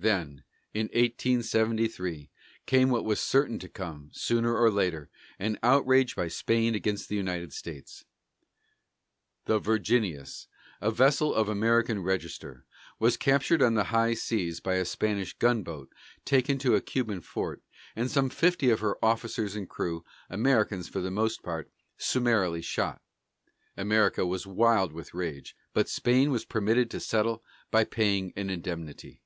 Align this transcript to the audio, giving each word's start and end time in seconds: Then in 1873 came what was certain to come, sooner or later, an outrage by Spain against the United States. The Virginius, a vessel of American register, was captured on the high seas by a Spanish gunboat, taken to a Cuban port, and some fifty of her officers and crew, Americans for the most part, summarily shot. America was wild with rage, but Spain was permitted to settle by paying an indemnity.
Then 0.00 0.44
in 0.72 0.86
1873 0.94 2.30
came 2.66 2.88
what 2.88 3.04
was 3.04 3.20
certain 3.20 3.58
to 3.58 3.68
come, 3.68 4.10
sooner 4.12 4.54
or 4.56 4.70
later, 4.70 5.10
an 5.40 5.58
outrage 5.60 6.14
by 6.14 6.28
Spain 6.28 6.76
against 6.76 7.08
the 7.08 7.16
United 7.16 7.52
States. 7.52 8.04
The 9.46 9.58
Virginius, 9.58 10.46
a 10.80 10.92
vessel 10.92 11.34
of 11.34 11.48
American 11.48 12.00
register, 12.00 12.64
was 13.00 13.16
captured 13.16 13.60
on 13.60 13.74
the 13.74 13.82
high 13.90 14.14
seas 14.14 14.60
by 14.60 14.74
a 14.76 14.84
Spanish 14.84 15.36
gunboat, 15.36 15.92
taken 16.24 16.58
to 16.58 16.76
a 16.76 16.80
Cuban 16.80 17.20
port, 17.20 17.60
and 17.96 18.08
some 18.08 18.30
fifty 18.30 18.70
of 18.70 18.78
her 18.78 19.04
officers 19.04 19.56
and 19.56 19.68
crew, 19.68 20.04
Americans 20.30 20.88
for 20.88 21.00
the 21.00 21.10
most 21.10 21.42
part, 21.42 21.72
summarily 21.96 22.62
shot. 22.62 23.02
America 23.76 24.24
was 24.24 24.46
wild 24.46 24.92
with 24.92 25.12
rage, 25.12 25.56
but 25.72 25.88
Spain 25.88 26.30
was 26.30 26.44
permitted 26.44 26.88
to 26.92 27.00
settle 27.00 27.42
by 27.72 27.82
paying 27.82 28.32
an 28.36 28.48
indemnity. 28.48 29.22